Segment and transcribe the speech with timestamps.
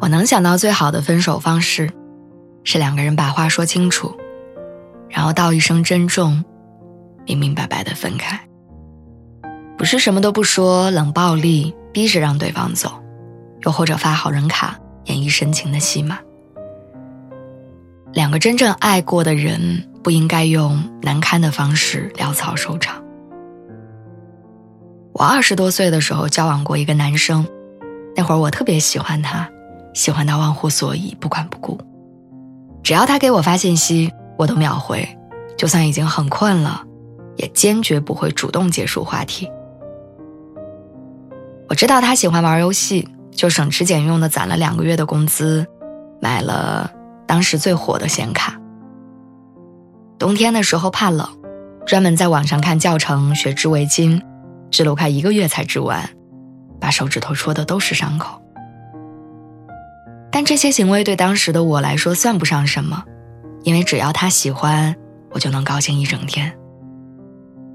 [0.00, 1.90] 我能想到最好的分手方式，
[2.64, 4.16] 是两个人把话说清楚，
[5.10, 6.42] 然后道一声珍重，
[7.26, 8.40] 明明白白的分开。
[9.76, 12.90] 不是什么都不说，冷暴力逼着让对方走，
[13.62, 16.18] 又或者发好人卡演绎深情的戏码。
[18.12, 23.02] 两个真正爱过的人，不应该用难堪的方式潦草收场。
[25.12, 27.46] 我二十多岁的时候交往过一个男生，
[28.16, 29.48] 那会儿我特别喜欢他。
[29.92, 31.78] 喜欢到忘乎所以，不管不顾。
[32.82, 35.06] 只要他给我发信息，我都秒回，
[35.56, 36.82] 就算已经很困了，
[37.36, 39.50] 也坚决不会主动结束话题。
[41.68, 45.66] 我知道他喜欢玩游戏，就省吃俭用的攒了两个月的工资，
[46.20, 46.90] 买了
[47.26, 48.58] 当时最火的显卡。
[50.18, 51.28] 冬天的时候怕冷，
[51.86, 54.20] 专门在网上看教程学织围巾，
[54.70, 56.08] 织了快一个月才织完，
[56.80, 58.42] 把手指头戳的都是伤口。
[60.40, 63.04] 但这些行为对当时的我来说算不上什么，
[63.62, 64.96] 因为只要他喜欢，
[65.32, 66.50] 我就能高兴一整天。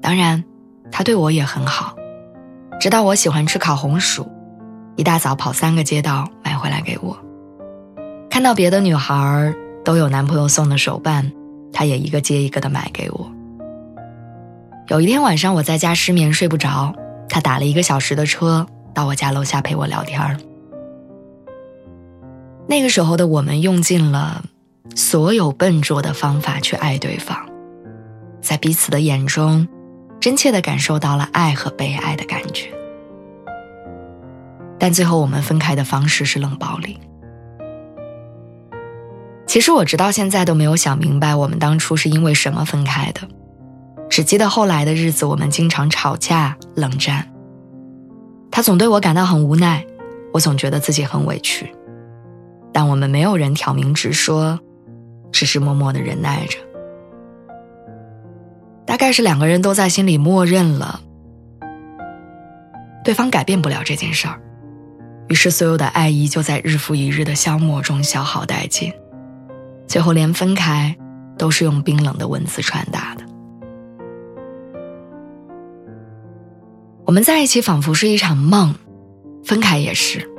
[0.00, 0.42] 当然，
[0.90, 1.94] 他对我也很好，
[2.80, 4.26] 知道我喜欢吃烤红薯，
[4.96, 7.14] 一大早跑三个街道买回来给我。
[8.30, 11.30] 看到别的女孩都有男朋友送的手办，
[11.74, 13.30] 他也一个接一个的买给我。
[14.88, 16.94] 有一天晚上我在家失眠睡不着，
[17.28, 20.38] 他打了一个小时的车到我家楼下陪我聊天儿。
[22.68, 24.44] 那个时候的我们用尽了
[24.94, 27.48] 所有笨拙的方法去爱对方，
[28.40, 29.68] 在彼此的眼中，
[30.20, 32.70] 真切的感受到了爱和被爱的感觉。
[34.78, 36.98] 但最后我们分开的方式是冷暴力。
[39.46, 43.20] 其实我直到现在都没有想明白我们当初是因为什么分开的，
[44.10, 47.26] 只记得后来的日子我们经常吵架冷战。
[48.50, 49.86] 他总对我感到很无奈，
[50.32, 51.72] 我总觉得自己很委屈。
[52.76, 54.60] 但我们没有人挑明直说，
[55.32, 56.58] 只是默默的忍耐着。
[58.84, 61.00] 大概是两个人都在心里默认了，
[63.02, 64.38] 对方改变不了这件事儿，
[65.30, 68.92] 于是所有的爱意就在日复一日的消磨中消耗殆尽，
[69.86, 70.94] 最后连分开
[71.38, 73.24] 都是用冰冷的文字传达的。
[77.06, 78.74] 我们在一起仿佛是一场梦，
[79.46, 80.30] 分开也是。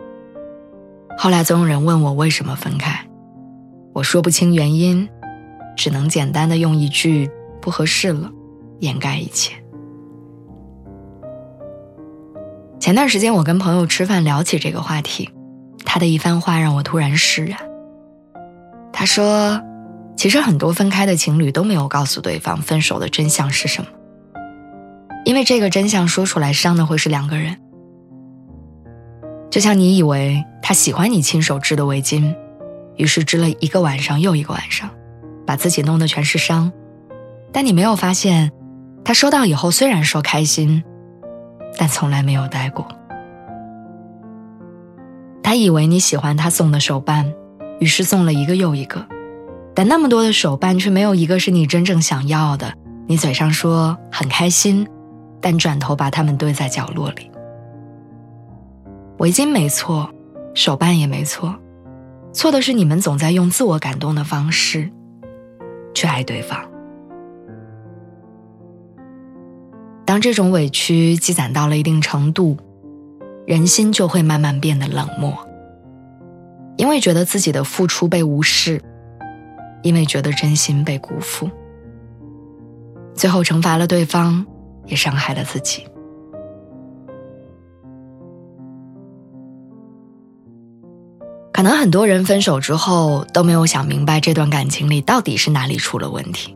[1.18, 3.08] 后来总有人问我为什么分开，
[3.92, 5.10] 我说不清原因，
[5.76, 7.28] 只能简单的用一句
[7.60, 8.30] “不合适了”
[8.82, 9.56] 掩盖一切。
[12.80, 15.32] 前段时间我跟朋友吃饭聊起这个话题，
[15.84, 17.58] 他的一番话让我突然释然。
[18.94, 19.60] 他说
[20.16, 23.90] ：“其实很多分开的情侣都没有告诉对方分手的真相是什么，
[25.26, 27.58] 因为这个真相说出来伤的会是两个人。”
[29.58, 32.36] 就像你以为他喜欢你亲手织的围巾，
[32.96, 34.88] 于是织了一个晚上又一个晚上，
[35.48, 36.72] 把自己弄得全是伤。
[37.52, 38.52] 但你没有发现，
[39.04, 40.84] 他收到以后虽然说开心，
[41.76, 42.88] 但从来没有戴过。
[45.42, 47.34] 他以为你喜欢他送的手办，
[47.80, 49.08] 于是送了一个又一个，
[49.74, 52.72] 但那么多的手办却没有一个是你真正想要的。
[53.08, 54.88] 你嘴上说很开心，
[55.42, 57.32] 但转头把它们堆在角落里。
[59.20, 60.10] 围巾没错，
[60.54, 61.56] 手办也没错，
[62.32, 64.92] 错的是你们总在用自我感动的方式
[65.94, 66.64] 去爱对方。
[70.06, 72.56] 当这种委屈积攒到了一定程度，
[73.46, 75.36] 人心就会慢慢变得冷漠，
[76.78, 78.82] 因为觉得自己的付出被无视，
[79.82, 81.50] 因为觉得真心被辜负，
[83.16, 84.46] 最后惩罚了对方，
[84.86, 85.88] 也伤害了自己。
[91.58, 96.56] 可能很多人分手之后都没有想明白这段感情里到底是哪里出了问题，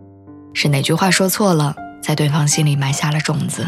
[0.53, 3.65] 是哪句话说错了，在对方心里埋下了种子，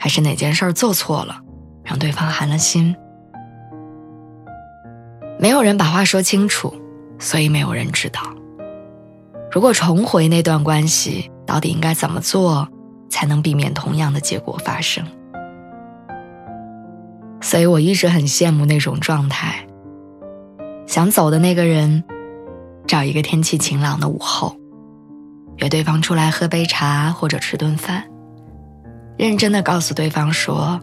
[0.00, 1.40] 还是哪件事做错了，
[1.84, 2.92] 让对方寒了心？
[5.38, 6.74] 没有人把话说清楚，
[7.20, 8.20] 所以没有人知道。
[9.52, 12.66] 如果重回那段关系，到底应该怎么做，
[13.08, 15.06] 才能避免同样的结果发生？
[17.40, 19.64] 所以我一直很羡慕那种状态。
[20.88, 22.02] 想走的那个人，
[22.86, 24.56] 找一个天气晴朗的午后，
[25.58, 28.02] 约对方出来喝杯茶或者吃顿饭，
[29.18, 30.80] 认真的告诉对方说：“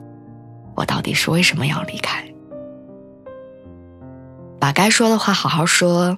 [0.77, 2.23] 我到底是为什么要离开？”
[4.61, 6.15] 把该说的话好好说，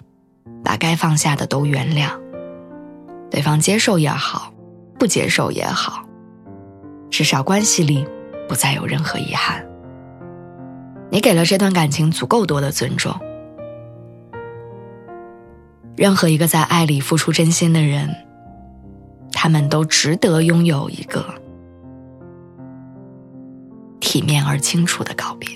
[0.66, 2.10] 把该放下的都原谅。
[3.32, 4.52] 对方接受也好，
[5.00, 6.04] 不接受也好，
[7.10, 8.06] 至少关系里
[8.50, 9.66] 不再有任何遗憾。
[11.10, 13.18] 你给了这段感情足够多的尊重。
[15.98, 18.16] 任何一个在爱里付出真心的人，
[19.32, 21.26] 他们都值得拥有一个
[24.00, 25.50] 体面而清楚的告别。